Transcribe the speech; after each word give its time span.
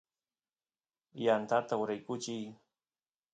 yantata 1.23 1.73
uraykuchiy 1.83 2.45